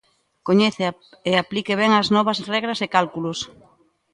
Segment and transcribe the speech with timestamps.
[0.47, 0.87] Coñeza
[1.29, 3.39] e aplique ben as novas regras e cálculos.